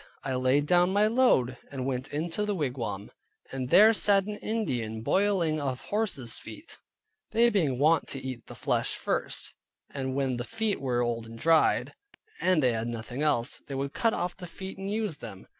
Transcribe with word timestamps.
I 0.23 0.33
laid 0.33 0.65
down 0.65 0.89
my 0.91 1.05
load, 1.05 1.57
and 1.69 1.85
went 1.85 2.07
into 2.07 2.43
the 2.43 2.55
wigwam, 2.55 3.11
and 3.51 3.69
there 3.69 3.93
sat 3.93 4.23
an 4.25 4.37
Indian 4.39 5.01
boiling 5.03 5.61
of 5.61 5.81
horses 5.81 6.39
feet 6.39 6.79
(they 7.29 7.51
being 7.51 7.77
wont 7.77 8.07
to 8.07 8.19
eat 8.19 8.47
the 8.47 8.55
flesh 8.55 8.95
first, 8.95 9.53
and 9.91 10.15
when 10.15 10.37
the 10.37 10.43
feet 10.43 10.81
were 10.81 11.01
old 11.03 11.27
and 11.27 11.37
dried, 11.37 11.93
and 12.39 12.63
they 12.63 12.73
had 12.73 12.87
nothing 12.87 13.21
else, 13.21 13.59
they 13.59 13.75
would 13.75 13.93
cut 13.93 14.15
off 14.15 14.35
the 14.35 14.47
feet 14.47 14.79
and 14.79 14.89
use 14.89 15.17
them). 15.17 15.45